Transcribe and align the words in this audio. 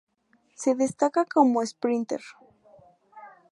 Se 0.55 0.73
destaca 0.73 1.25
como 1.25 1.61
esprínter. 1.61 2.21